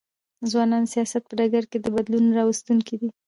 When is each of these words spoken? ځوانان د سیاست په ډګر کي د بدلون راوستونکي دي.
ځوانان 0.51 0.83
د 0.85 0.91
سیاست 0.93 1.23
په 1.27 1.33
ډګر 1.39 1.63
کي 1.71 1.77
د 1.81 1.87
بدلون 1.95 2.25
راوستونکي 2.39 2.95
دي. 3.01 3.09